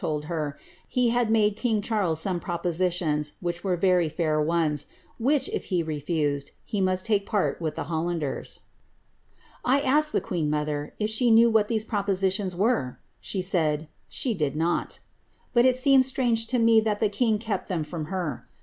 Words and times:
told 0.01 0.25
her 0.25 0.57
he 0.87 1.09
had 1.09 1.29
made 1.29 1.59
58 1.59 2.17
some 2.17 2.39
propositions, 2.39 3.33
which 3.39 3.63
were 3.63 3.75
very 3.77 4.09
fair 4.09 4.41
ones, 4.41 4.87
which, 5.19 5.47
if 5.49 5.65
he 5.65 6.81
must 6.81 7.05
take 7.05 7.23
part 7.23 7.61
with 7.61 7.75
the 7.75 7.83
Hollanders.' 7.83 8.61
1 9.63 9.83
the 10.11 10.19
queen 10.19 10.49
mother 10.49 10.95
^if 10.99 11.09
she 11.09 11.29
knew 11.29 11.51
what 11.51 11.67
these 11.67 11.85
propositions 11.85 12.55
le 12.55 12.97
said 13.43 13.79
^ 13.81 13.87
she 14.09 14.33
did 14.33 14.55
not' 14.55 14.97
But 15.53 15.65
it 15.65 15.75
seemed 15.75 16.05
strange 16.07 16.47
to 16.47 16.57
me 16.57 16.79
that 16.81 16.99
the 16.99 17.39
hem 17.67 17.83
from 17.83 18.05
her. 18.05 18.47